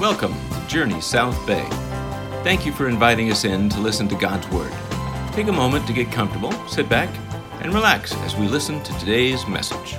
[0.00, 1.66] Welcome to Journey South Bay.
[2.42, 4.72] Thank you for inviting us in to listen to God's Word.
[5.32, 7.10] Take a moment to get comfortable, sit back,
[7.60, 9.96] and relax as we listen to today's message.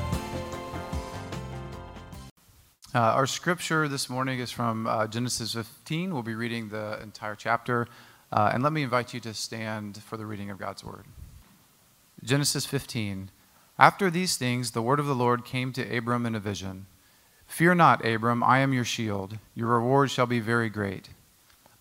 [2.96, 6.12] Uh, our scripture this morning is from uh, Genesis 15.
[6.12, 7.88] We'll be reading the entire chapter.
[8.32, 11.06] Uh, and let me invite you to stand for the reading of God's Word.
[12.24, 13.30] Genesis 15.
[13.78, 16.88] After these things, the word of the Lord came to Abram in a vision.
[17.52, 19.38] Fear not, Abram, I am your shield.
[19.56, 21.10] Your reward shall be very great.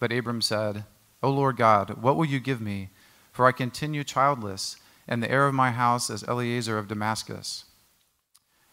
[0.01, 0.83] But Abram said,
[1.23, 2.89] O Lord God, what will you give me?
[3.31, 7.67] For I continue childless, and the heir of my house is Eliezer of Damascus.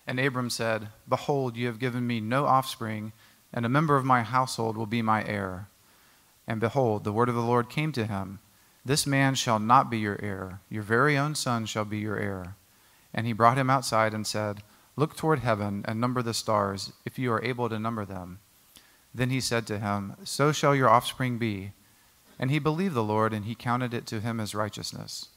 [0.08, 3.14] And Abram said, Behold, you have given me no offspring,
[3.53, 5.67] and a member of my household will be my heir.
[6.48, 8.39] And behold, the word of the Lord came to him
[8.84, 12.55] This man shall not be your heir, your very own son shall be your heir.
[13.14, 14.64] And he brought him outside and said,
[14.98, 18.40] Look toward heaven and number the stars, if you are able to number them.
[19.14, 21.72] Then he said to him, So shall your offspring be.
[22.40, 25.30] And he believed the Lord, and he counted it to him as righteousness.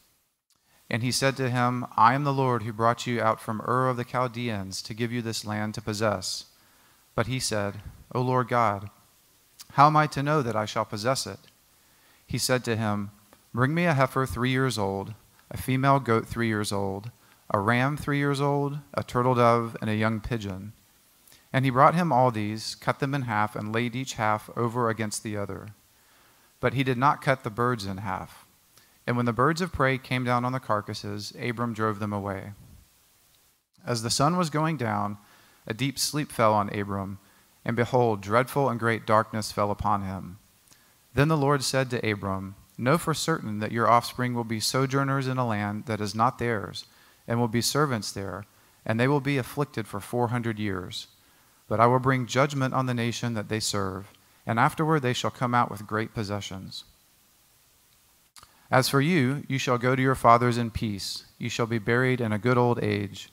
[0.89, 3.87] And he said to him, I am the Lord who brought you out from Ur
[3.87, 6.45] of the Chaldeans to give you this land to possess.
[7.13, 7.81] But he said,
[8.13, 8.89] O Lord God,
[9.73, 11.39] how am I to know that I shall possess it?
[12.25, 13.11] He said to him,
[13.53, 15.13] Bring me a heifer three years old,
[15.51, 17.11] a female goat three years old
[17.53, 20.71] a ram three years old, a turtle dove, and a young pigeon.
[21.51, 24.89] And he brought him all these, cut them in half, and laid each half over
[24.89, 25.69] against the other.
[26.61, 28.45] But he did not cut the birds in half.
[29.05, 32.53] And when the birds of prey came down on the carcasses, Abram drove them away.
[33.85, 35.17] As the sun was going down,
[35.67, 37.19] a deep sleep fell on Abram,
[37.65, 40.39] and behold, dreadful and great darkness fell upon him.
[41.13, 45.27] Then the Lord said to Abram, Know for certain that your offspring will be sojourners
[45.27, 46.85] in a land that is not theirs
[47.31, 48.43] and will be servants there,
[48.85, 51.07] and they will be afflicted for four hundred years.
[51.69, 54.11] But I will bring judgment on the nation that they serve,
[54.45, 56.83] and afterward they shall come out with great possessions.
[58.69, 61.23] As for you, you shall go to your fathers in peace.
[61.37, 63.29] You shall be buried in a good old age.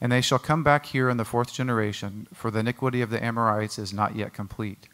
[0.00, 3.24] And they shall come back here in the fourth generation, for the iniquity of the
[3.24, 4.88] Amorites is not yet complete.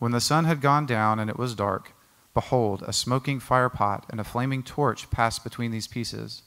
[0.00, 1.92] When the sun had gone down and it was dark,
[2.34, 6.42] behold, a smoking firepot and a flaming torch passed between these pieces.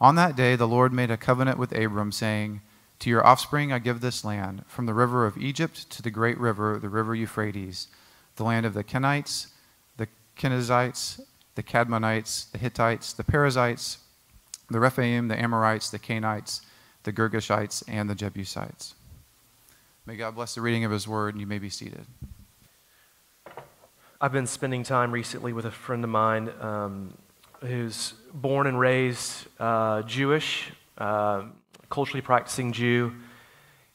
[0.00, 2.60] On that day, the Lord made a covenant with Abram, saying,
[3.00, 6.38] To your offspring I give this land, from the river of Egypt to the great
[6.38, 7.88] river, the river Euphrates,
[8.36, 9.48] the land of the Kenites,
[9.96, 11.20] the Kenizzites,
[11.54, 13.98] the Cadmonites, the Hittites, the Perizzites,
[14.68, 16.62] the Rephaim, the Amorites, the Canaanites,
[17.04, 18.94] the Girgashites, and the Jebusites.
[20.06, 22.06] May God bless the reading of his word, and you may be seated.
[24.20, 27.14] I've been spending time recently with a friend of mine um,
[27.64, 31.44] who's born and raised uh, Jewish, uh,
[31.88, 33.12] culturally practicing Jew,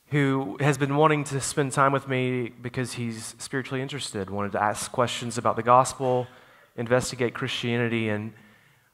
[0.07, 4.63] who has been wanting to spend time with me because he's spiritually interested, wanted to
[4.63, 6.27] ask questions about the gospel,
[6.75, 8.09] investigate Christianity.
[8.09, 8.33] And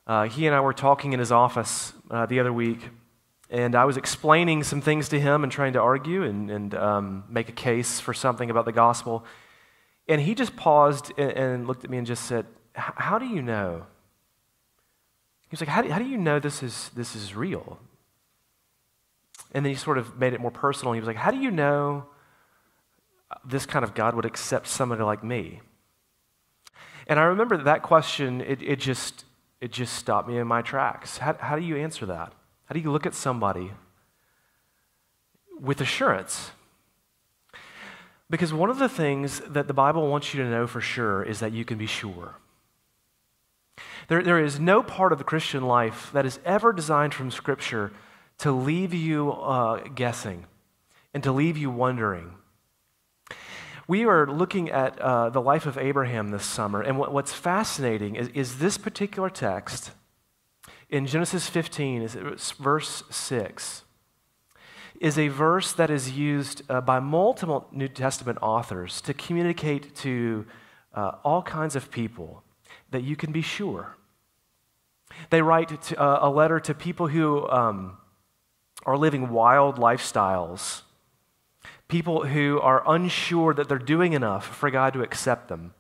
[0.08, 2.90] uh, he and I were talking in his office uh, the other week,
[3.50, 7.24] and I was explaining some things to him and trying to argue and, and um,
[7.30, 9.24] make a case for something about the gospel.
[10.08, 13.42] And he just paused and, and looked at me and just said, How do you
[13.42, 13.86] know?
[15.50, 17.80] He's like, how do, how do you know this is, this is real?
[19.56, 20.94] And then he sort of made it more personal.
[20.94, 22.06] He was like, How do you know
[23.46, 25.62] this kind of God would accept somebody like me?
[27.08, 29.24] And I remember that question, it, it, just,
[29.62, 31.20] it just stopped me in my tracks.
[31.20, 32.34] How, how do you answer that?
[32.66, 33.72] How do you look at somebody
[35.58, 36.52] with assurance?
[38.30, 41.40] Because one of the things that the Bible wants you to know for sure is
[41.40, 42.36] that you can be sure.
[44.08, 47.92] There, there is no part of the Christian life that is ever designed from Scripture
[48.40, 50.46] to leave you uh, guessing
[51.14, 52.36] and to leave you wondering.
[53.88, 58.16] We are looking at uh, the life of Abraham this summer, and what, what's fascinating
[58.16, 59.92] is, is this particular text
[60.90, 62.16] in Genesis 15, is
[62.60, 63.84] verse 6,
[65.00, 70.46] is a verse that is used uh, by multiple New Testament authors to communicate to
[70.94, 72.44] uh, all kinds of people
[72.92, 73.96] that you can be sure.
[75.30, 77.98] They write to, uh, a letter to people who um,
[78.86, 80.82] are living wild lifestyles,
[81.88, 85.74] people who are unsure that they're doing enough for God to accept them.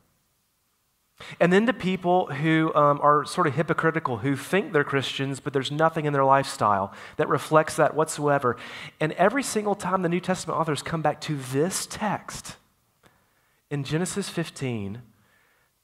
[1.39, 5.53] And then to people who um, are sort of hypocritical, who think they're Christians, but
[5.53, 8.57] there's nothing in their lifestyle that reflects that whatsoever.
[9.00, 12.57] And every single time the New Testament authors come back to this text
[13.71, 15.01] in Genesis 15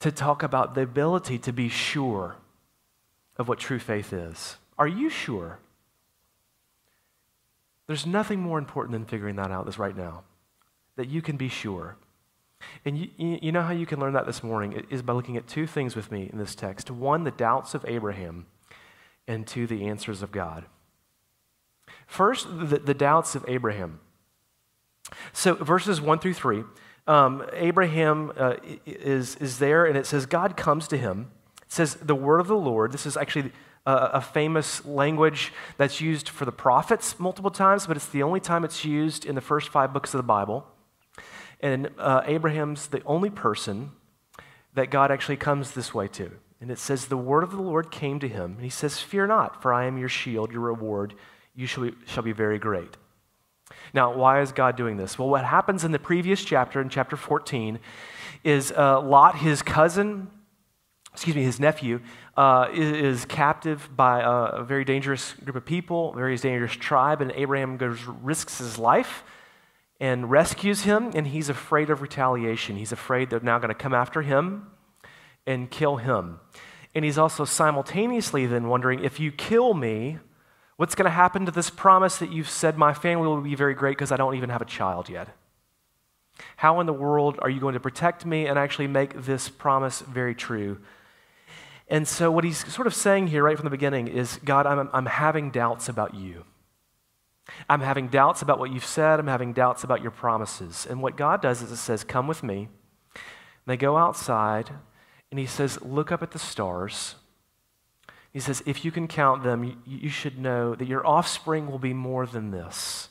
[0.01, 2.36] to talk about the ability to be sure
[3.38, 4.57] of what true faith is.
[4.77, 5.59] Are you sure?
[7.88, 10.24] There's nothing more important than figuring that out this right now.
[10.95, 11.98] That you can be sure.
[12.86, 15.48] And you, you know how you can learn that this morning is by looking at
[15.48, 16.92] two things with me in this text.
[16.92, 18.45] One, the doubts of Abraham,
[19.27, 20.65] and two, the answers of God.
[22.07, 24.00] First, the, the doubts of Abraham.
[25.33, 26.63] So, verses 1 through 3,
[27.07, 28.56] um, Abraham uh,
[28.86, 31.31] is, is there, and it says, God comes to him.
[31.63, 32.92] It says, the word of the Lord.
[32.92, 33.51] This is actually
[33.86, 38.39] a, a famous language that's used for the prophets multiple times, but it's the only
[38.39, 40.65] time it's used in the first five books of the Bible.
[41.59, 43.92] And uh, Abraham's the only person
[44.74, 46.31] that God actually comes this way to.
[46.59, 48.54] And it says, The word of the Lord came to him.
[48.54, 51.15] And he says, Fear not, for I am your shield, your reward.
[51.56, 52.97] You shall be, shall be very great.
[53.94, 55.18] Now, why is God doing this?
[55.18, 57.79] Well, what happens in the previous chapter, in chapter 14,
[58.44, 60.29] is uh, Lot, his cousin,
[61.13, 62.01] excuse me, his nephew,
[62.38, 67.21] uh, is, captive by a, a, very dangerous group of people, a very dangerous tribe,
[67.21, 69.23] and Abraham goes, risks his life
[70.00, 72.75] and rescues him, and he's afraid of retaliation.
[72.75, 74.71] He's afraid they're now going to come after him
[75.45, 76.39] and kill him.
[76.95, 80.18] And he's also simultaneously then wondering if you kill me,
[80.81, 83.75] what's going to happen to this promise that you've said my family will be very
[83.75, 85.28] great because I don't even have a child yet?
[86.56, 90.01] How in the world are you going to protect me and actually make this promise
[90.01, 90.80] very true?
[91.88, 94.89] And so, what he's sort of saying here right from the beginning is God, I'm,
[94.92, 96.45] I'm having doubts about you.
[97.69, 99.19] I'm having doubts about what you've said.
[99.19, 100.88] I'm having doubts about your promises.
[100.89, 102.69] And what God does is it says, Come with me.
[103.13, 104.72] And they go outside,
[105.30, 107.18] and He says, Look up at the stars.
[108.31, 111.94] He says, If you can count them, you, should know that your offspring will be
[111.94, 113.10] more than this.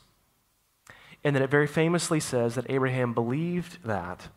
[1.22, 4.28] And then it very famously says that Abraham believed that,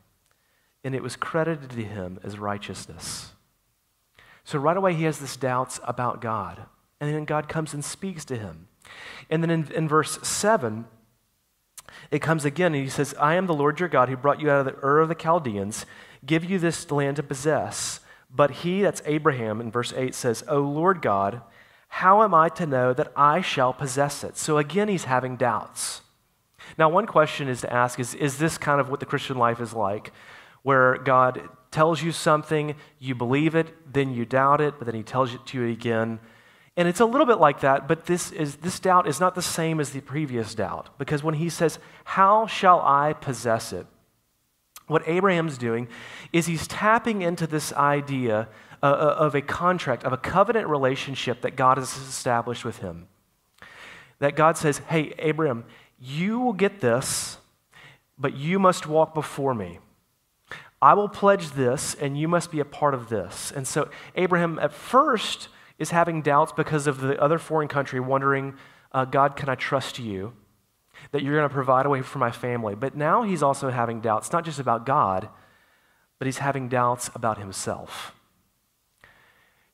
[0.84, 3.32] and it was credited to him as righteousness.
[4.44, 6.64] So right away, he has this doubts about God.
[7.00, 8.68] And then God comes and speaks to him.
[9.30, 10.86] And then in, in verse 7,
[12.12, 14.50] it comes again and he says, I am the Lord your God who brought you
[14.50, 15.86] out of the Ur of the Chaldeans,
[16.26, 18.00] give you this land to possess.
[18.36, 21.42] But he, that's Abraham, in verse 8 says, O Lord God,
[21.88, 24.38] how am I to know that I shall possess it?
[24.38, 26.02] So again, he's having doubts.
[26.78, 29.62] Now, one question is to ask is, is this kind of what the Christian life
[29.62, 30.12] is like,
[30.64, 35.04] where God tells you something, you believe it, then you doubt it, but then he
[35.04, 36.20] tells it to you again,
[36.76, 39.42] and it's a little bit like that, but this, is, this doubt is not the
[39.42, 40.90] same as the previous doubt.
[40.98, 43.86] Because when he says, How shall I possess it?
[44.94, 45.88] What Abraham's doing
[46.32, 48.48] is he's tapping into this idea
[48.84, 53.08] uh, uh, of a contract, of a covenant relationship that God has established with him.
[54.20, 55.66] That God says, Hey, Abraham,
[56.00, 57.38] you will get this,
[58.20, 59.80] but you must walk before me.
[60.80, 63.52] I will pledge this, and you must be a part of this.
[63.52, 65.48] And so, Abraham, at first,
[65.80, 68.54] is having doubts because of the other foreign country, wondering,
[68.92, 70.34] uh, God, can I trust you?
[71.12, 72.76] That you're going to provide a way for my family.
[72.76, 75.30] But now he's also having doubts, not just about God,
[76.20, 78.14] but he's having doubts about himself.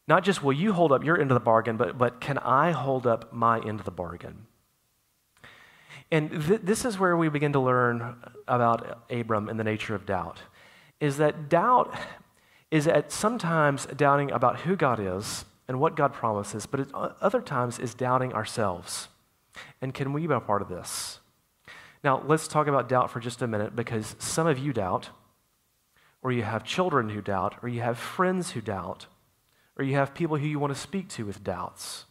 [0.08, 2.72] Not just, will you hold up your end of the bargain, but, but can I
[2.72, 4.48] hold up my end of the bargain?
[6.12, 8.16] And th- this is where we begin to learn
[8.48, 10.40] about Abram and the nature of doubt.
[11.00, 11.96] Is that doubt
[12.72, 17.42] is at sometimes doubting about who God is and what God promises, but it, other
[17.42, 19.10] times is doubting ourselves.
[19.82, 21.20] And can we be a part of this?
[22.04, 25.10] Now, let's talk about doubt for just a minute because some of you doubt,
[26.22, 29.08] or you have children who doubt, or you have friends who doubt,
[29.78, 32.06] or you have people who you want to speak to with doubts.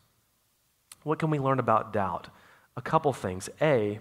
[1.04, 2.28] What can we learn about doubt?
[2.76, 3.48] A couple things.
[3.60, 3.98] A,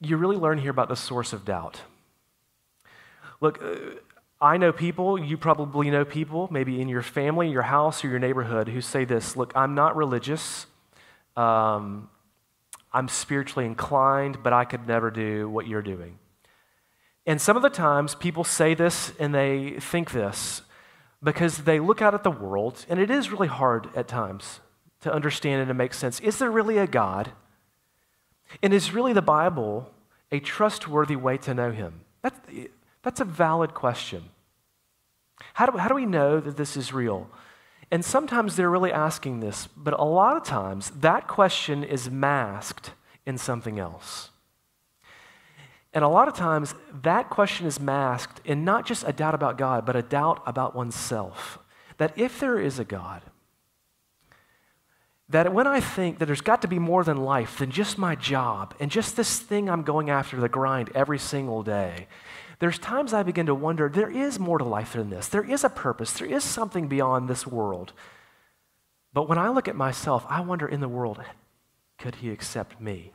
[0.00, 1.82] you really learn here about the source of doubt.
[3.40, 3.76] Look, uh,
[4.40, 8.18] I know people, you probably know people, maybe in your family, your house, or your
[8.18, 10.66] neighborhood, who say this Look, I'm not religious.
[11.40, 12.10] Um,
[12.92, 16.18] I'm spiritually inclined, but I could never do what you're doing.
[17.24, 20.62] And some of the times people say this and they think this
[21.22, 24.60] because they look out at the world, and it is really hard at times
[25.02, 26.20] to understand and to make sense.
[26.20, 27.32] Is there really a God?
[28.62, 29.90] And is really the Bible
[30.32, 32.00] a trustworthy way to know Him?
[32.22, 32.38] That's,
[33.02, 34.24] that's a valid question.
[35.54, 37.30] How do, how do we know that this is real?
[37.90, 42.92] And sometimes they're really asking this, but a lot of times that question is masked
[43.26, 44.30] in something else.
[45.92, 49.58] And a lot of times that question is masked in not just a doubt about
[49.58, 51.58] God, but a doubt about oneself.
[51.98, 53.22] That if there is a God,
[55.28, 58.14] that when I think that there's got to be more than life than just my
[58.14, 62.06] job and just this thing I'm going after the grind every single day,
[62.60, 65.28] there's times I begin to wonder there is more to life than this.
[65.28, 67.92] There is a purpose, there is something beyond this world.
[69.12, 71.20] But when I look at myself, I wonder in the world,
[71.98, 73.12] could he accept me?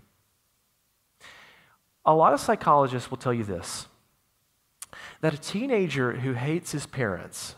[2.06, 3.88] A lot of psychologists will tell you this
[5.22, 7.56] that a teenager who hates his parents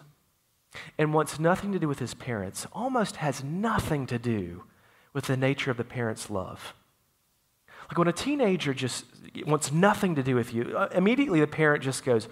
[0.97, 4.63] and wants nothing to do with his parents almost has nothing to do
[5.13, 6.73] with the nature of the parent's love.
[7.89, 9.05] Like when a teenager just
[9.45, 12.27] wants nothing to do with you, uh, immediately the parent just goes,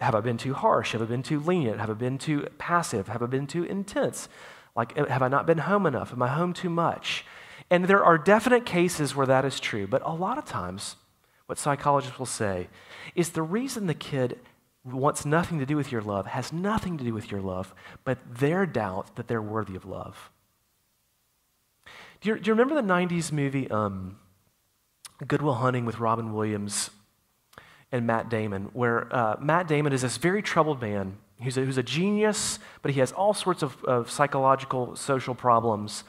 [0.00, 0.92] Have I been too harsh?
[0.92, 1.80] Have I been too lenient?
[1.80, 3.08] Have I been too passive?
[3.08, 4.28] Have I been too intense?
[4.76, 6.12] Like, have I not been home enough?
[6.12, 7.24] Am I home too much?
[7.70, 10.96] And there are definite cases where that is true, but a lot of times,
[11.46, 12.68] what psychologists will say
[13.14, 14.38] is the reason the kid
[14.84, 18.18] wants nothing to do with your love has nothing to do with your love, but
[18.30, 20.30] their doubt that they're worthy of love.
[22.20, 24.18] Do you, do you remember the 90s movie um,
[25.26, 26.90] Good Will Hunting with Robin Williams
[27.90, 31.78] and Matt Damon, where uh, Matt Damon is this very troubled man who's a, who's
[31.78, 36.04] a genius, but he has all sorts of, of psychological, social problems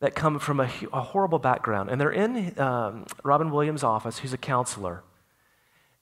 [0.00, 1.90] that come from a, a horrible background.
[1.90, 5.02] And they're in um, Robin Williams' office, who's a counselor.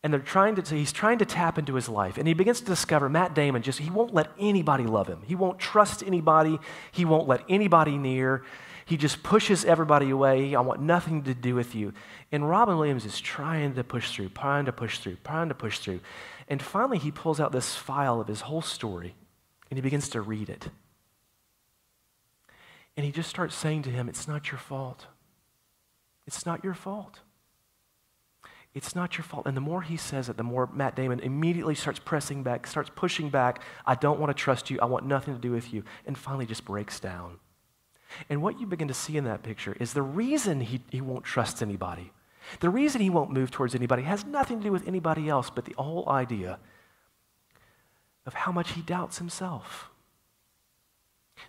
[0.03, 2.19] And they're trying to, he's trying to tap into his life.
[2.19, 5.23] And he begins to discover Matt Damon just, he won't let anybody love him.
[5.25, 6.59] He won't trust anybody.
[6.93, 8.43] He won't let anybody near.
[8.87, 10.55] He just pushes everybody away.
[10.55, 11.93] I want nothing to do with you.
[12.31, 15.79] And Robin Williams is trying to push through, trying to push through, trying to push
[15.79, 16.01] through.
[16.49, 19.15] And finally, he pulls out this file of his whole story
[19.71, 20.69] and he begins to read it.
[22.97, 25.07] And he just starts saying to him, It's not your fault.
[26.27, 27.21] It's not your fault.
[28.75, 29.47] It's not your fault.
[29.47, 32.91] And the more he says it, the more Matt Damon immediately starts pressing back, starts
[32.95, 33.63] pushing back.
[33.87, 34.81] I don't want to trust you.
[34.81, 35.85] I want nothing to do with you.
[36.07, 37.39] And finally just breaks down.
[38.29, 41.25] And what you begin to see in that picture is the reason he, he won't
[41.25, 42.13] trust anybody,
[42.61, 45.65] the reason he won't move towards anybody has nothing to do with anybody else but
[45.65, 46.59] the whole idea
[48.27, 49.91] of how much he doubts himself.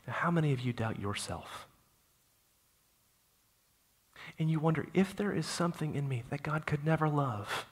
[0.08, 1.68] Now, how many of you doubt yourself?
[4.40, 7.66] And you wonder if there is something in me that God could never love.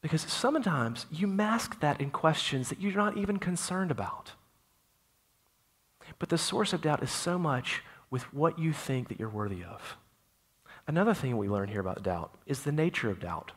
[0.00, 4.32] Because sometimes you mask that in questions that you're not even concerned about.
[6.18, 9.64] But the source of doubt is so much with what you think that you're worthy
[9.64, 9.96] of.
[10.86, 13.52] Another thing we learn here about doubt is the nature of doubt.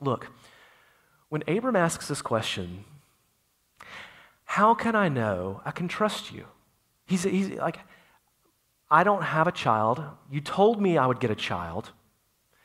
[0.00, 0.28] Look,
[1.28, 2.84] when Abram asks this question,
[4.44, 6.44] how can I know I can trust you?
[7.06, 7.78] He's, he's like,
[8.90, 10.02] I don't have a child.
[10.30, 11.92] You told me I would get a child.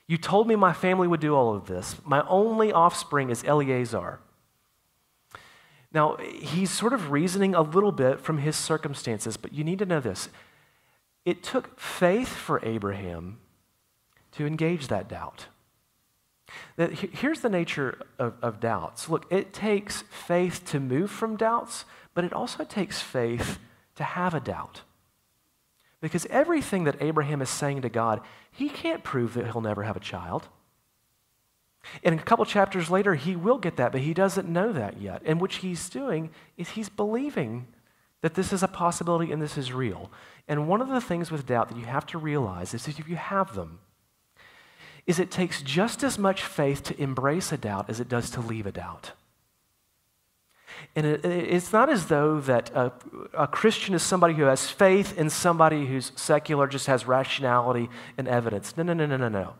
[0.07, 1.95] You told me my family would do all of this.
[2.03, 4.19] My only offspring is Eliezer.
[5.93, 9.85] Now, he's sort of reasoning a little bit from his circumstances, but you need to
[9.85, 10.29] know this.
[11.25, 13.39] It took faith for Abraham
[14.33, 15.47] to engage that doubt.
[16.77, 19.09] Here's the nature of, of doubts.
[19.09, 23.59] Look, it takes faith to move from doubts, but it also takes faith
[23.95, 24.81] to have a doubt.
[25.99, 29.97] Because everything that Abraham is saying to God, he can't prove that he'll never have
[29.97, 30.47] a child.
[32.03, 35.21] And a couple chapters later, he will get that, but he doesn't know that yet.
[35.25, 37.67] And what he's doing is he's believing
[38.21, 40.11] that this is a possibility and this is real.
[40.47, 43.07] And one of the things with doubt that you have to realize is that if
[43.07, 43.79] you have them,
[45.05, 48.41] is it takes just as much faith to embrace a doubt as it does to
[48.41, 49.11] leave a doubt.
[50.95, 52.91] And it, it's not as though that a,
[53.33, 58.27] a, Christian is somebody who has faith and somebody who's secular just has rationality and
[58.27, 58.75] evidence.
[58.75, 59.53] No, no, no, no, no, no.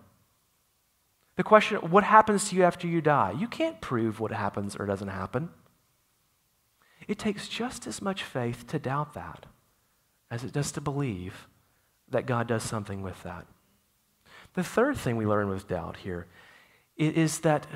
[1.37, 3.33] The question, what happens to you after you die?
[3.37, 5.49] You can't prove what happens or doesn't happen.
[7.07, 9.45] It takes just as much faith to doubt that
[10.29, 11.47] as it does to believe
[12.09, 13.45] that God does something with that.
[14.55, 16.25] The third thing we learn with doubt here
[16.97, 17.67] is that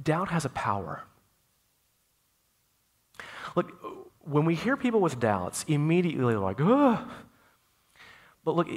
[0.00, 1.02] doubt has a power.
[3.56, 3.72] Look,
[4.20, 7.08] when we hear people with doubts, immediately they're like, ugh.
[8.44, 8.68] But look,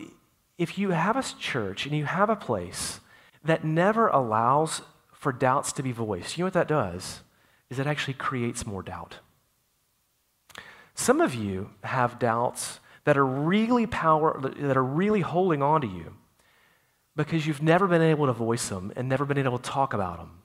[0.58, 3.00] if you have a church and you have a place
[3.44, 4.82] that never allows
[5.14, 7.22] for doubts to be voiced, you know what that does?
[7.70, 9.20] Is it actually creates more doubt.
[10.94, 15.88] Some of you have doubts that are really power that are really holding on to
[15.88, 16.14] you
[17.16, 20.18] because you've never been able to voice them and never been able to talk about
[20.18, 20.42] them.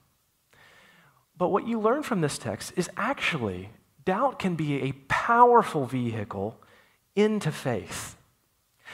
[1.37, 3.69] But what you learn from this text is actually
[4.05, 6.59] doubt can be a powerful vehicle
[7.15, 8.15] into faith.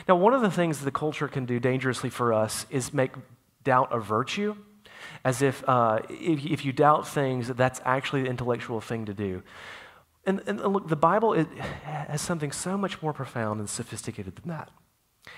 [0.08, 3.12] Now, one of the things the culture can do dangerously for us is make
[3.64, 4.56] doubt a virtue,
[5.24, 9.44] as if, uh, if, if, you doubt things, that's actually the intellectual thing to do.
[10.26, 11.34] And, and look, the Bible
[11.84, 14.70] has something so much more profound and sophisticated than that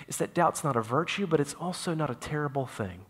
[0.07, 3.05] is that doubt's not a virtue, but it's also not a terrible thing.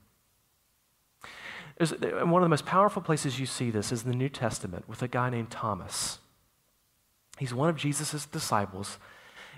[1.77, 5.01] One of the most powerful places you see this is in the New Testament with
[5.01, 6.19] a guy named Thomas.
[7.37, 8.97] He's one of Jesus' disciples,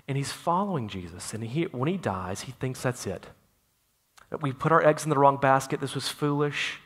[0.08, 1.32] and he's following Jesus.
[1.32, 3.28] And he, when he dies, he thinks that's it.
[4.30, 5.80] That we put our eggs in the wrong basket.
[5.80, 6.80] This was foolish.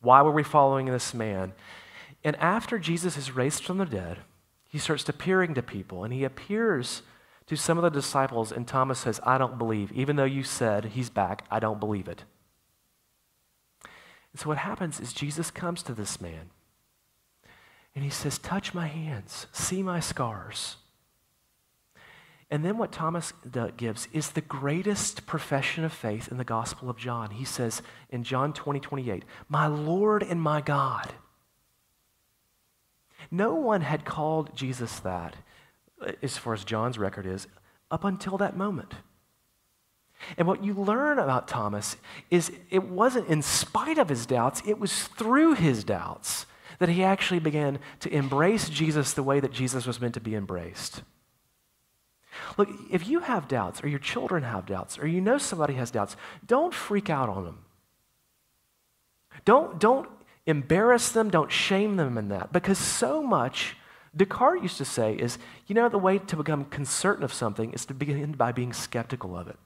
[0.00, 1.52] Why were we following this man?
[2.22, 4.18] And after Jesus is raised from the dead,
[4.68, 7.02] he starts appearing to people, and he appears
[7.46, 9.92] to some of the disciples, and Thomas says, I don't believe.
[9.92, 12.24] Even though you said he's back, I don't believe it.
[13.82, 16.50] And so what happens is Jesus comes to this man,
[17.94, 20.76] and he says, Touch my hands, see my scars.
[22.48, 23.32] And then what Thomas
[23.76, 27.30] gives is the greatest profession of faith in the Gospel of John.
[27.30, 31.12] He says in John 20, 28, My Lord and my God.
[33.30, 35.34] No one had called Jesus that,
[36.22, 37.48] as far as John's record is,
[37.90, 38.94] up until that moment.
[40.38, 41.96] And what you learn about Thomas
[42.30, 46.46] is it wasn't in spite of his doubts, it was through his doubts
[46.78, 50.34] that he actually began to embrace Jesus the way that Jesus was meant to be
[50.34, 51.02] embraced.
[52.56, 55.90] Look, if you have doubts, or your children have doubts, or you know somebody has
[55.90, 56.16] doubts,
[56.46, 57.58] don't freak out on them.
[59.44, 60.08] Don't, don't
[60.46, 63.76] embarrass them, don't shame them in that, because so much,
[64.16, 67.84] Descartes used to say, is you know, the way to become concerned of something is
[67.86, 69.56] to begin by being skeptical of it.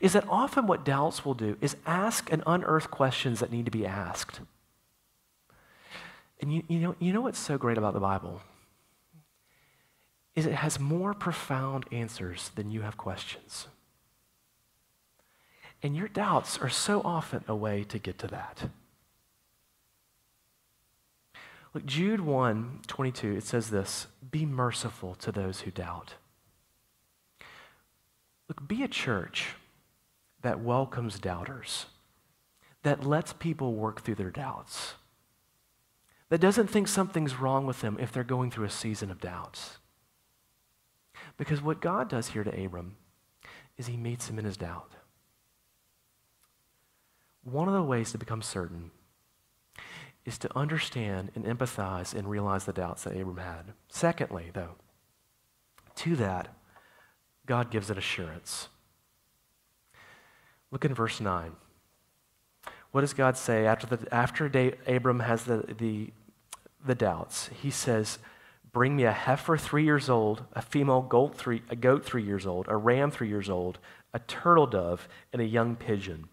[0.00, 3.70] Is that often what doubts will do is ask and unearth questions that need to
[3.70, 4.40] be asked.
[6.40, 8.40] And you, you, know, you know what's so great about the Bible?
[10.38, 13.66] Is it has more profound answers than you have questions.
[15.82, 18.70] And your doubts are so often a way to get to that.
[21.74, 26.14] Look, Jude 1 22, it says this Be merciful to those who doubt.
[28.46, 29.56] Look, be a church
[30.42, 31.86] that welcomes doubters,
[32.84, 34.94] that lets people work through their doubts,
[36.28, 39.77] that doesn't think something's wrong with them if they're going through a season of doubts.
[41.38, 42.96] Because what God does here to Abram
[43.78, 44.92] is he meets him in his doubt.
[47.44, 48.90] One of the ways to become certain
[50.26, 53.72] is to understand and empathize and realize the doubts that Abram had.
[53.88, 54.74] Secondly, though,
[55.94, 56.48] to that,
[57.46, 58.68] God gives an assurance.
[60.70, 61.52] Look in verse 9.
[62.90, 64.46] What does God say after, the, after
[64.86, 66.10] Abram has the, the,
[66.84, 67.48] the doubts?
[67.62, 68.18] He says,
[68.72, 72.46] Bring me a heifer three years old, a female goat three, a goat three years
[72.46, 73.78] old, a ram three years old,
[74.12, 76.28] a turtle dove, and a young pigeon.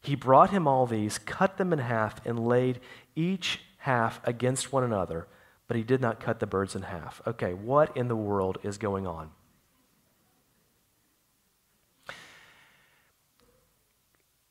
[0.00, 2.80] He brought him all these, cut them in half, and laid
[3.14, 5.26] each half against one another,
[5.66, 7.20] but he did not cut the birds in half.
[7.26, 9.30] Okay, what in the world is going on?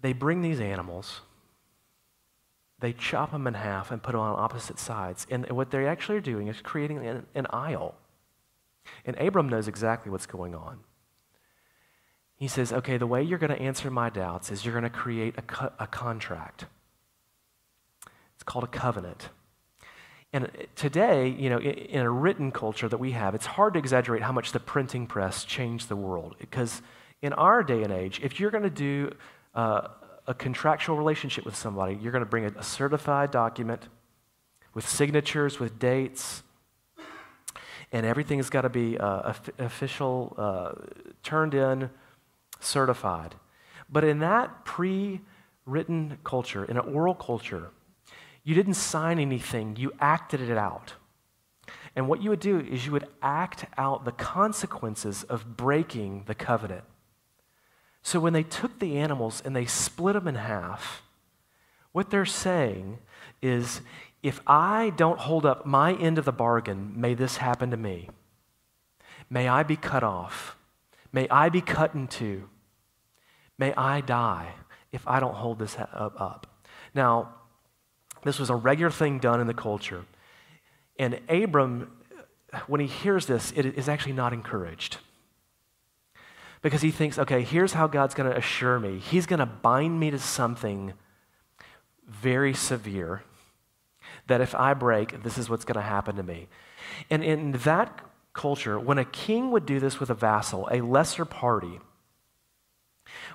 [0.02, 1.22] They bring these animals
[2.84, 5.26] they chop them in half and put them on opposite sides.
[5.30, 7.96] And what they actually are doing is creating an, an aisle.
[9.06, 10.82] And Abram knows exactly what's going on.
[12.36, 14.89] He says, okay, the way you're going to answer my doubts is you're going to
[14.89, 16.65] create a, co- a contract.
[18.36, 19.30] It's called a covenant.
[20.34, 24.24] And today, you know, in a written culture that we have, it's hard to exaggerate
[24.24, 26.36] how much the printing press changed the world.
[26.38, 26.82] Because
[27.22, 29.15] in our day and age, if you're going to do
[29.56, 29.88] uh,
[30.27, 33.89] a contractual relationship with somebody, you're going to bring a, certified document
[34.73, 36.43] with signatures, with dates,
[37.91, 40.71] and everything has got to be uh, official, uh,
[41.21, 41.89] turned in,
[42.59, 43.36] certified.
[43.89, 45.21] But in that pre
[45.65, 47.69] written culture, in an oral culture,
[48.43, 50.93] you didn't sign anything, you acted it out.
[51.95, 56.36] And what you would do is you would act out the consequences of breaking the
[56.36, 56.83] covenant.
[58.04, 61.02] So when they took the animals and they split them in half,
[61.94, 63.00] what they're saying
[63.42, 63.82] is
[64.22, 68.10] if I don't hold up my end of the bargain, may this happen to me.
[69.30, 70.58] May I be cut off.
[71.13, 72.50] May I be cut in two.
[73.58, 74.54] May I die
[74.92, 76.48] if I don't hold this up.
[76.94, 77.36] Now,
[78.24, 80.06] this was a regular thing done in the culture.
[81.00, 81.92] And Abram,
[82.68, 84.98] when he hears this, it is actually not encouraged
[86.63, 88.97] because he thinks, okay, here's how God's going to assure me.
[88.97, 90.93] He's going to bind me to something
[92.08, 93.21] very severe
[94.28, 96.47] that if I break, this is what's going to happen to me.
[97.10, 101.26] And in that culture, when a king would do this with a vassal, a lesser
[101.26, 101.80] party,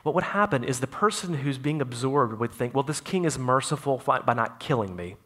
[0.03, 3.39] what would happen is the person who's being absorbed would think, well, this king is
[3.39, 5.17] merciful by not killing me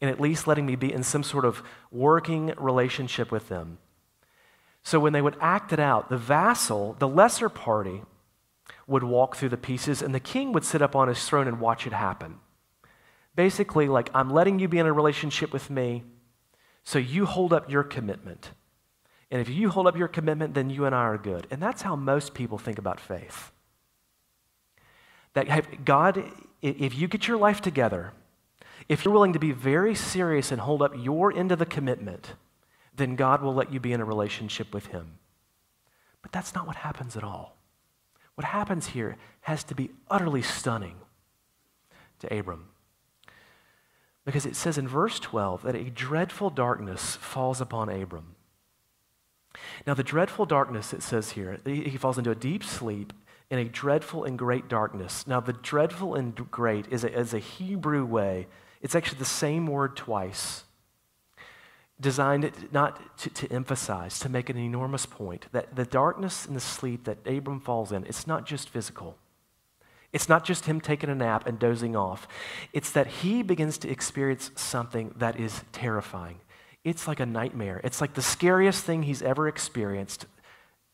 [0.00, 3.78] and at least letting me be in some sort of working relationship with them.
[4.82, 8.02] So when they would act it out, the vassal, the lesser party,
[8.86, 11.60] would walk through the pieces, and the king would sit up on his throne and
[11.60, 12.40] watch it happen.
[13.36, 16.02] Basically, like, I'm letting you be in a relationship with me,
[16.82, 18.50] so you hold up your commitment.
[19.30, 21.46] And if you hold up your commitment, then you and I are good.
[21.50, 23.52] And that's how most people think about faith.
[25.34, 26.24] That God,
[26.62, 28.12] if you get your life together
[28.90, 32.34] if you're willing to be very serious and hold up your end of the commitment,
[33.00, 35.18] then God will let you be in a relationship with Him.
[36.22, 37.56] But that's not what happens at all.
[38.34, 40.96] What happens here has to be utterly stunning
[42.20, 42.68] to Abram.
[44.24, 48.36] Because it says in verse 12 that a dreadful darkness falls upon Abram.
[49.86, 53.12] Now, the dreadful darkness, it says here, he falls into a deep sleep
[53.50, 55.26] in a dreadful and great darkness.
[55.26, 58.46] Now, the dreadful and great is a, is a Hebrew way,
[58.80, 60.64] it's actually the same word twice,
[62.00, 66.60] designed not to, to emphasize, to make an enormous point that the darkness and the
[66.60, 69.16] sleep that Abram falls in, it's not just physical.
[70.12, 72.26] It's not just him taking a nap and dozing off.
[72.72, 76.40] It's that he begins to experience something that is terrifying.
[76.82, 77.80] It's like a nightmare.
[77.84, 80.26] It's like the scariest thing he's ever experienced,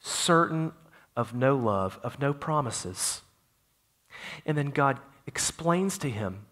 [0.01, 0.73] certain
[1.16, 3.23] of no love, of no promises.
[4.45, 6.47] And then God explains to him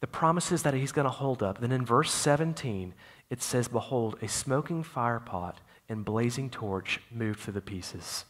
[0.00, 1.60] the promises that he's going to hold up.
[1.60, 2.94] Then in verse 17,
[3.30, 5.54] it says, Behold, a smoking firepot
[5.88, 8.24] and blazing torch moved through the pieces.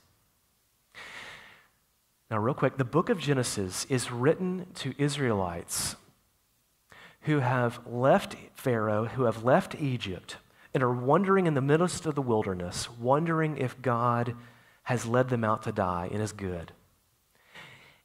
[2.31, 5.97] Now, real quick, the book of Genesis is written to Israelites
[7.23, 10.37] who have left Pharaoh, who have left Egypt,
[10.73, 14.37] and are wandering in the midst of the wilderness, wondering if God
[14.85, 16.73] has led them out to die and is good.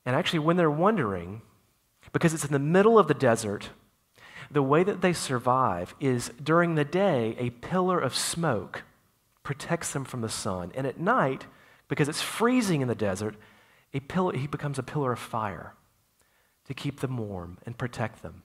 [0.05, 1.41] And actually, when they're wondering,
[2.11, 3.69] because it's in the middle of the desert,
[4.51, 8.83] the way that they survive is during the day, a pillar of smoke
[9.43, 10.71] protects them from the sun.
[10.75, 11.45] And at night,
[11.87, 13.35] because it's freezing in the desert,
[13.93, 15.73] a pillar, he becomes a pillar of fire
[16.67, 18.43] to keep them warm and protect them.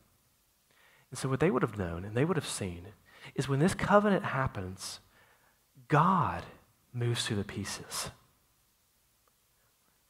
[1.10, 2.86] And so, what they would have known and they would have seen
[3.34, 5.00] is when this covenant happens,
[5.88, 6.44] God
[6.92, 8.10] moves through the pieces.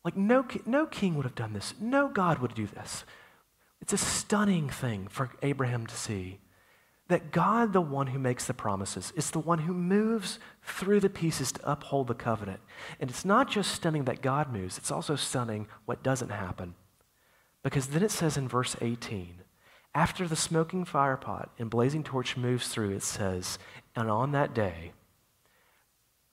[0.05, 1.74] Like, no, no king would have done this.
[1.81, 3.05] No God would do this.
[3.81, 6.40] It's a stunning thing for Abraham to see
[7.09, 11.11] that God, the one who makes the promises, is the one who moves through the
[11.11, 12.61] pieces to uphold the covenant.
[13.01, 16.75] And it's not just stunning that God moves, it's also stunning what doesn't happen.
[17.62, 19.35] Because then it says in verse 18,
[19.95, 23.59] after the smoking firepot and blazing torch moves through, it says,
[23.97, 24.93] And on that day,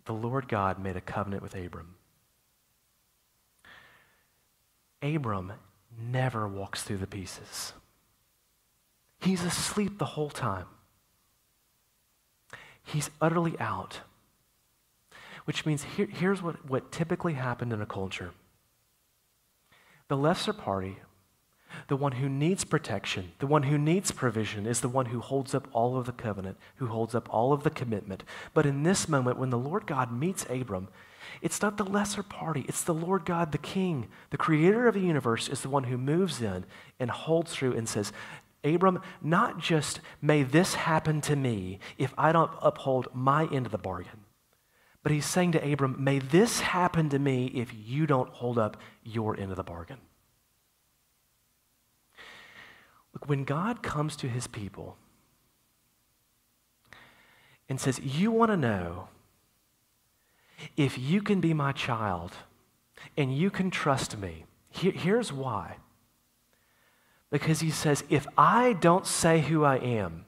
[0.06, 1.96] the Lord God made a covenant with Abram.
[5.02, 5.54] Abram
[5.98, 7.74] never walks through the pieces.
[9.20, 10.68] He's asleep the whole time.
[12.84, 14.02] He's utterly out.
[15.46, 18.32] Which means here, here's what, what typically happened in a culture
[20.10, 20.98] the lesser party,
[21.90, 25.54] the one who needs protection, the one who needs provision, is the one who holds
[25.54, 28.24] up all of the covenant, who holds up all of the commitment.
[28.54, 30.88] But in this moment, when the Lord God meets Abram,
[31.42, 35.02] it's not the lesser party, it's the Lord God, the King, the creator of the
[35.02, 36.66] universe, is the one who moves in
[37.00, 38.12] and holds through and says,
[38.64, 43.72] Abram, not just may this happen to me if I don't uphold my end of
[43.72, 44.26] the bargain,
[45.04, 48.78] but he's saying to Abram, may this happen to me if you don't hold up
[49.04, 50.00] your end of the bargain.
[53.14, 54.98] Look, when God comes to his people
[57.70, 59.08] and says, You want to know
[60.76, 62.34] if you can be my child
[63.16, 65.78] and you can trust me, here's why
[67.30, 70.26] because he says, If I don't say who I am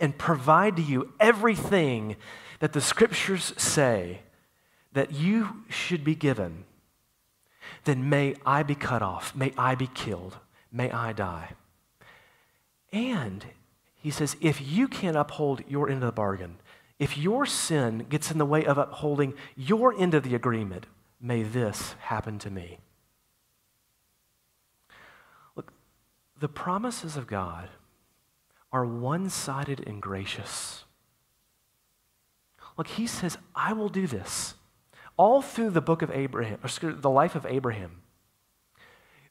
[0.00, 2.16] and provide to you everything
[2.60, 4.20] that the scriptures say
[4.92, 6.64] that you should be given,
[7.84, 10.38] then may I be cut off, may I be killed,
[10.72, 11.50] may I die.
[12.92, 13.44] And
[13.94, 16.56] he says, if you can't uphold your end of the bargain,
[16.98, 20.86] if your sin gets in the way of upholding your end of the agreement,
[21.20, 22.78] may this happen to me.
[25.56, 25.72] Look,
[26.38, 27.68] the promises of God
[28.72, 30.84] are one sided and gracious.
[32.76, 34.54] Look, he says, I will do this.
[35.16, 38.02] All through the book of Abraham, or the life of Abraham,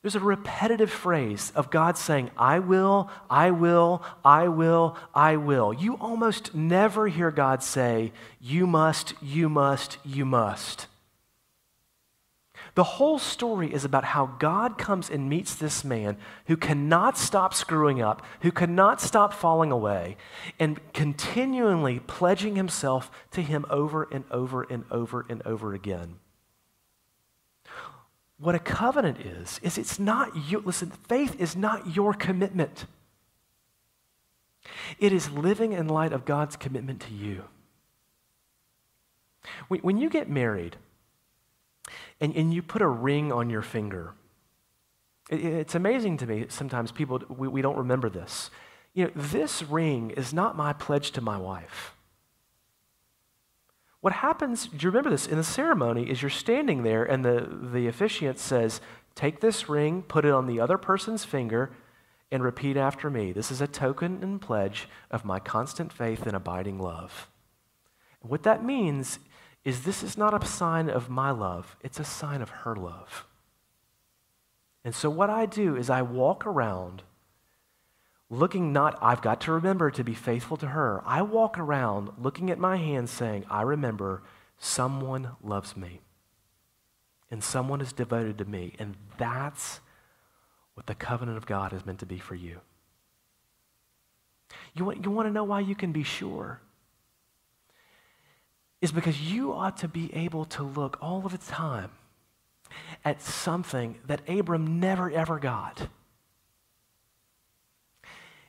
[0.04, 5.74] there's a repetitive phrase of God saying, I will, I will, I will, I will.
[5.74, 8.12] You almost never hear God say,
[8.42, 10.88] You must, you must, you must.
[12.76, 17.54] The whole story is about how God comes and meets this man who cannot stop
[17.54, 20.18] screwing up, who cannot stop falling away,
[20.60, 26.16] and continually pledging himself to him over and over and over and over again.
[28.44, 30.62] What a covenant is, is it's not you.
[30.66, 32.88] Listen, faith is not your commitment.
[35.00, 37.46] It is living in light of God's commitment to you.
[39.70, 40.76] When you get married,
[42.20, 44.14] and, and you put a ring on your finger.
[45.30, 48.50] It, it's amazing to me sometimes people, we, we don't remember this.
[48.94, 51.93] you know, this ring is not my pledge to my wife.
[54.04, 55.28] What happens, do you remember this?
[55.28, 58.82] In the ceremony, is you're standing there and the, the officiant says,
[59.16, 61.72] Take this ring, put it on the other person's finger,
[62.30, 63.32] and repeat after me.
[63.32, 67.30] This is a token and pledge of my constant faith and abiding love.
[68.20, 69.20] What that means
[69.64, 73.26] is this is not a sign of my love, it's a sign of her love.
[74.84, 77.04] And so, what I do is I walk around
[78.34, 81.02] looking not, I've got to remember to be faithful to her.
[81.06, 84.24] I walk around looking at my hands saying, I remember
[84.58, 86.02] someone loves me
[87.30, 88.74] and someone is devoted to me.
[88.80, 89.80] And that's
[90.74, 92.60] what the covenant of God is meant to be for you.
[94.76, 96.60] You want, you want to know why you can be sure?
[98.82, 101.92] Is because you ought to be able to look all of the time
[103.06, 105.88] at something that Abram never ever got.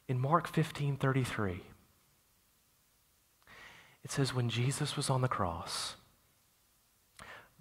[0.08, 1.62] In Mark 15 33,
[4.02, 5.96] it says, When Jesus was on the cross,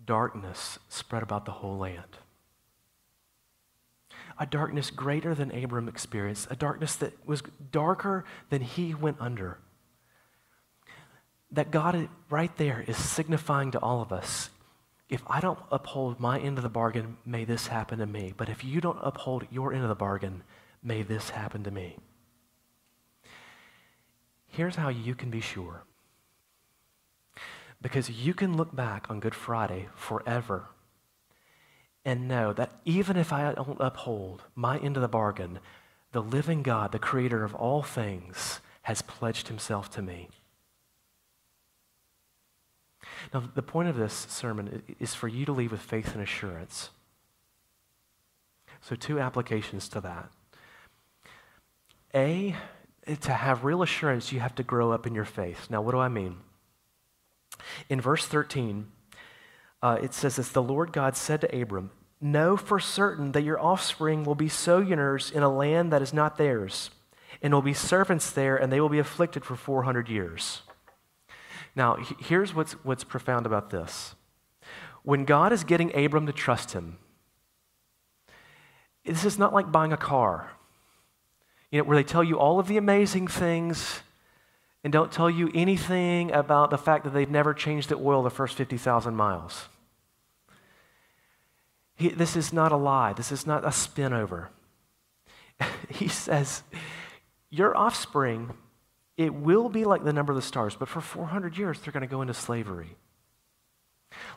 [0.04, 2.18] darkness spread about the whole land.
[4.40, 9.60] A darkness greater than Abram experienced, a darkness that was darker than he went under.
[11.52, 14.50] That God, right there, is signifying to all of us
[15.14, 18.34] if I don't uphold my end of the bargain, may this happen to me.
[18.36, 20.42] But if you don't uphold your end of the bargain,
[20.82, 21.98] may this happen to me.
[24.54, 25.84] Here's how you can be sure.
[27.82, 30.68] Because you can look back on Good Friday forever
[32.06, 35.58] and know that even if I don't uphold my end of the bargain,
[36.12, 40.30] the living God, the creator of all things, has pledged himself to me.
[43.34, 46.92] Now, the point of this sermon is for you to leave with faith and assurance.
[48.82, 50.30] So, two applications to that.
[52.14, 52.56] A,
[53.22, 55.68] to have real assurance, you have to grow up in your faith.
[55.70, 56.38] Now, what do I mean?
[57.90, 58.88] In verse 13,
[59.82, 63.60] uh, it says this The Lord God said to Abram, Know for certain that your
[63.60, 66.90] offspring will be sojourners in a land that is not theirs,
[67.42, 70.62] and will be servants there, and they will be afflicted for 400 years.
[71.76, 74.16] Now, here's what's, what's profound about this.
[75.02, 76.98] When God is getting Abram to trust him,
[79.04, 80.52] this is not like buying a car
[81.74, 84.02] you know, where they tell you all of the amazing things
[84.84, 88.30] and don't tell you anything about the fact that they've never changed the oil the
[88.30, 89.70] first 50,000 miles.
[91.96, 93.14] He, this is not a lie.
[93.14, 94.52] This is not a spin over.
[95.90, 96.62] he says,
[97.50, 98.52] Your offspring,
[99.18, 102.02] it will be like the number of the stars, but for 400 years, they're going
[102.02, 102.98] to go into slavery.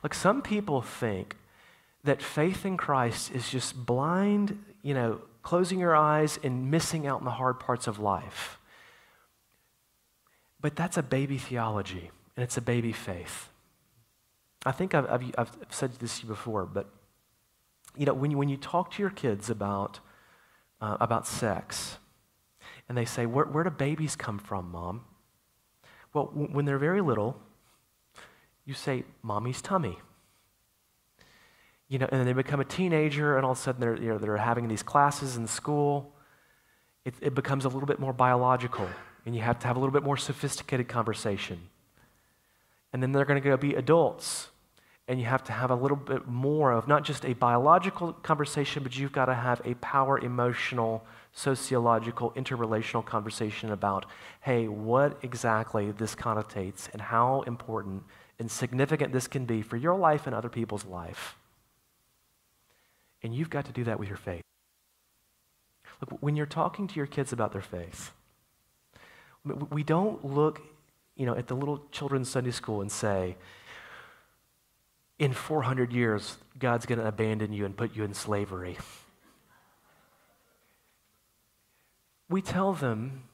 [0.02, 1.36] Like some people think
[2.06, 7.20] that faith in Christ is just blind, you know, closing your eyes and missing out
[7.20, 8.58] on the hard parts of life.
[10.60, 13.50] But that's a baby theology, and it's a baby faith.
[14.64, 16.88] I think I've, I've, I've said this to you before, but
[17.96, 20.00] you know, when you, when you talk to your kids about,
[20.80, 21.98] uh, about sex,
[22.88, 25.04] and they say, where, where do babies come from, mom?
[26.12, 27.40] Well, w- when they're very little,
[28.64, 29.98] you say, mommy's tummy
[31.88, 34.08] you know, and then they become a teenager, and all of a sudden they're, you
[34.08, 36.12] know, they're having these classes in school.
[37.04, 38.88] It, it becomes a little bit more biological,
[39.24, 41.60] and you have to have a little bit more sophisticated conversation.
[42.92, 44.48] And then they're going to go be adults,
[45.06, 48.82] and you have to have a little bit more of not just a biological conversation,
[48.82, 54.06] but you've got to have a power emotional, sociological, interrelational conversation about,
[54.40, 58.02] hey, what exactly this connotates and how important
[58.40, 61.36] and significant this can be for your life and other people's life.
[63.26, 64.44] And you've got to do that with your faith.
[66.00, 68.12] Look, when you're talking to your kids about their faith,
[69.68, 70.60] we don't look,
[71.16, 73.34] you know, at the little children's Sunday school and say,
[75.18, 78.78] in 400 years, God's going to abandon you and put you in slavery.
[82.28, 83.24] We tell them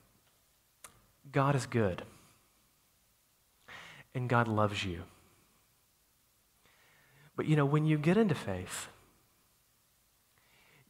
[1.31, 2.01] God is good
[4.15, 5.03] and God loves you.
[7.37, 8.89] But you know, when you get into faith,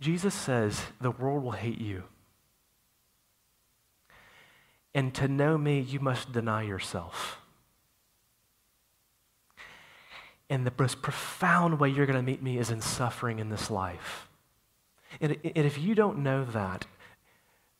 [0.02, 2.02] Jesus says, The world will hate you.
[4.94, 7.38] And to know me, you must deny yourself.
[10.50, 13.70] And the most profound way you're going to meet me is in suffering in this
[13.70, 14.28] life.
[15.20, 16.84] And, if you don't know that,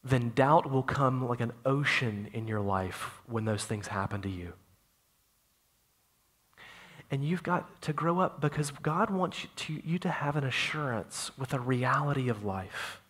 [0.04, 4.30] then doubt will come like an ocean in your life when those things happen to
[4.30, 4.52] you.
[7.12, 10.44] And you've got to grow up because God wants you to, you to have an
[10.44, 13.02] assurance with a reality of life.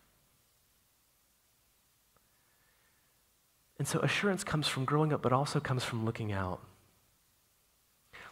[3.79, 6.59] And so assurance comes from growing up, but also comes from looking out.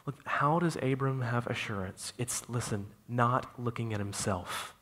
[0.05, 2.12] Look, how does Abram have assurance?
[2.17, 4.75] It's, listen, not looking at himself.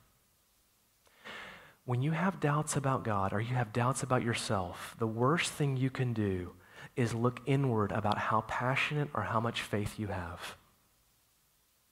[1.85, 5.77] When you have doubts about God or you have doubts about yourself, the worst thing
[5.77, 6.53] you can do
[6.95, 10.55] is look inward about how passionate or how much faith you have.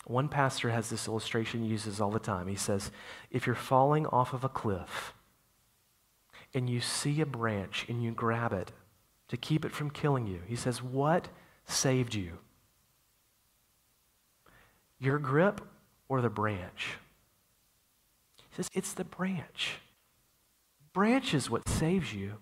[0.08, 2.48] One pastor has this illustration he uses all the time.
[2.48, 2.92] He says,
[3.30, 5.14] if you're falling off of a cliff
[6.54, 8.72] and you see a branch and you grab it
[9.28, 11.28] to keep it from killing you, he says, what
[11.66, 12.38] saved you?
[14.98, 15.60] Your grip
[16.08, 16.96] or the branch?
[18.50, 19.80] He says, it's the branch.
[20.94, 22.36] Branch is what saves you.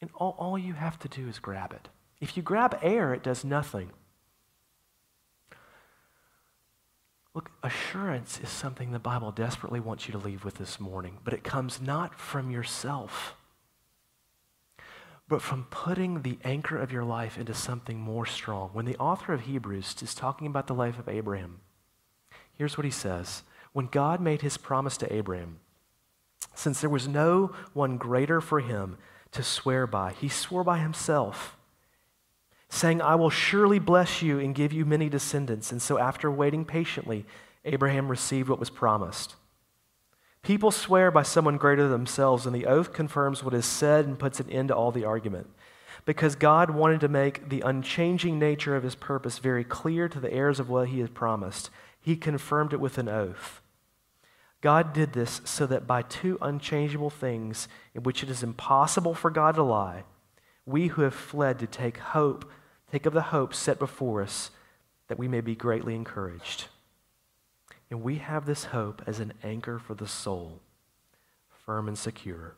[0.00, 1.88] And all, all you have to do is grab it.
[2.20, 3.90] If you grab air, it does nothing.
[7.38, 11.32] Look, assurance is something the Bible desperately wants you to leave with this morning, but
[11.32, 13.36] it comes not from yourself,
[15.28, 18.70] but from putting the anchor of your life into something more strong.
[18.72, 21.60] When the author of Hebrews is talking about the life of Abraham,
[22.54, 25.60] here's what he says When God made his promise to Abraham,
[26.56, 28.98] since there was no one greater for him
[29.30, 31.56] to swear by, he swore by himself
[32.68, 35.72] saying, I will surely bless you and give you many descendants.
[35.72, 37.24] And so, after waiting patiently,
[37.64, 39.34] Abraham received what was promised.
[40.42, 44.18] People swear by someone greater than themselves, and the oath confirms what is said and
[44.18, 45.48] puts an end to all the argument.
[46.04, 50.32] Because God wanted to make the unchanging nature of his purpose very clear to the
[50.32, 53.60] heirs of what he had promised, he confirmed it with an oath.
[54.60, 59.30] God did this so that by two unchangeable things in which it is impossible for
[59.30, 60.04] God to lie,
[60.66, 62.50] we who have fled to take hope
[62.90, 64.50] Take of the hope set before us
[65.08, 66.66] that we may be greatly encouraged.
[67.90, 70.60] And we have this hope as an anchor for the soul,
[71.50, 72.54] firm and secure.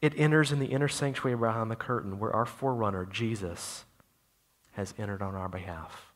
[0.00, 3.84] It enters in the inner sanctuary behind the curtain where our forerunner, Jesus,
[4.72, 6.12] has entered on our behalf.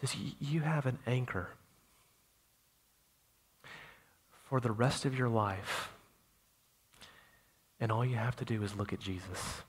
[0.00, 1.50] Says you have an anchor
[4.48, 5.93] for the rest of your life
[7.80, 9.62] and all you have to do is look at Jesus.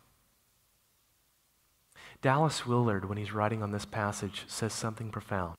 [2.21, 5.55] Dallas Willard, when he's writing on this passage, says something profound.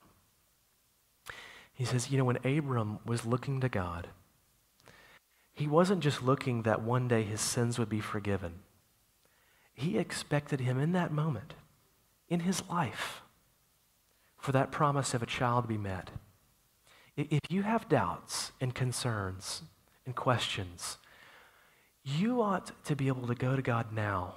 [1.73, 4.09] He says, You know, when Abram was looking to God,
[5.53, 8.61] he wasn't just looking that one day his sins would be forgiven.
[9.75, 11.55] He expected him in that moment,
[12.29, 13.23] in his life,
[14.39, 16.11] for that promise of a child to be met.
[17.17, 19.63] If you have doubts and concerns
[20.05, 20.99] and questions,
[22.07, 24.37] you ought to be able to go to God now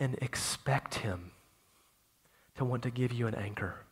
[0.00, 1.30] and expect Him
[2.56, 3.84] to want to give you an anchor,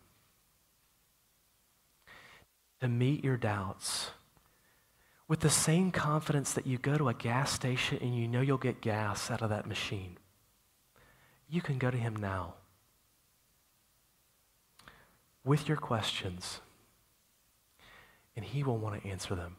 [2.81, 4.11] to meet your doubts
[5.29, 8.59] with the same confidence that you go to a gas station and you know you'll
[8.59, 10.17] get gas out of that machine.
[11.49, 12.55] You can go to Him now
[15.45, 16.61] with your questions,
[18.35, 19.57] and He will want to answer them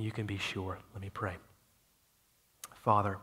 [0.00, 0.78] you can be sure.
[0.92, 1.36] Let me pray.
[2.74, 3.18] Father,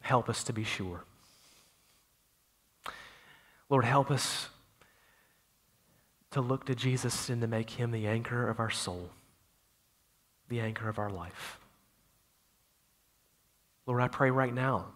[0.00, 1.04] help us to be sure.
[3.68, 4.48] Lord, help us
[6.32, 9.10] to look to Jesus and to make him the anchor of our soul,
[10.48, 11.58] the anchor of our life.
[13.86, 14.86] Lord, I pray right now,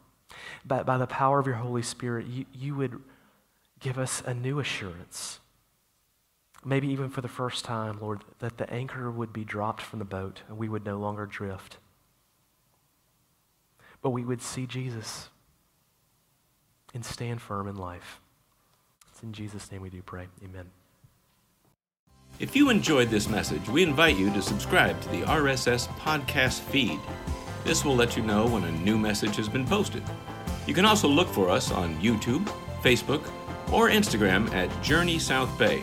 [0.65, 3.01] by, by the power of your Holy Spirit, you, you would
[3.81, 5.41] give us a new assurance
[6.65, 10.05] maybe even for the first time, Lord, that the anchor would be dropped from the
[10.05, 11.79] boat and we would no longer drift.
[14.03, 15.29] But we would see Jesus
[16.93, 18.21] and stand firm in life.
[19.11, 20.27] It's in Jesus' name we do pray.
[20.43, 20.71] Amen.
[22.41, 26.99] If you enjoyed this message, we invite you to subscribe to the RSS podcast feed.
[27.65, 30.03] This will let you know when a new message has been posted.
[30.67, 32.45] You can also look for us on YouTube,
[32.83, 33.25] Facebook,
[33.73, 35.83] or Instagram at Journey South Bay.